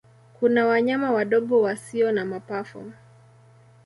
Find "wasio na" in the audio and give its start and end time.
1.61-2.25